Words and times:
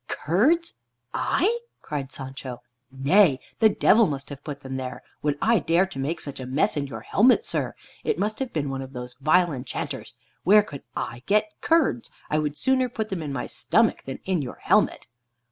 "Curds! 0.07 0.73
I?" 1.13 1.59
cried 1.83 2.11
Sancho. 2.11 2.63
"Nay, 2.91 3.39
the 3.59 3.69
devil 3.69 4.07
must 4.07 4.29
have 4.29 4.43
put 4.43 4.61
them 4.61 4.77
there. 4.77 5.03
Would 5.21 5.37
I 5.43 5.59
dare 5.59 5.85
to 5.85 5.99
make 5.99 6.19
such 6.19 6.39
a 6.39 6.47
mess 6.47 6.75
in 6.75 6.87
your 6.87 7.01
helmet, 7.01 7.45
sir? 7.45 7.75
It 8.03 8.17
must 8.17 8.39
have 8.39 8.51
been 8.51 8.71
one 8.71 8.81
of 8.81 8.93
those 8.93 9.13
vile 9.21 9.51
enchanters. 9.53 10.15
Where 10.43 10.63
could 10.63 10.81
I 10.97 11.21
get 11.27 11.51
curds? 11.61 12.09
I 12.31 12.39
would 12.39 12.57
sooner 12.57 12.89
put 12.89 13.09
them 13.09 13.21
in 13.21 13.31
my 13.31 13.45
stomach 13.45 14.01
than 14.05 14.17
in 14.25 14.41
your 14.41 14.55
helmet." 14.63 15.05